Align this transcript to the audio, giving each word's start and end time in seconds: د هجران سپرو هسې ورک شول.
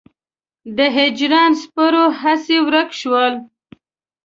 د 0.77 0.79
هجران 0.97 1.51
سپرو 1.61 2.05
هسې 2.21 2.57
ورک 2.65 2.89
شول. 2.99 3.33